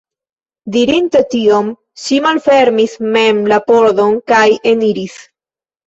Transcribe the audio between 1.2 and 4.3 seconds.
tion, ŝi malfermis mem la pordon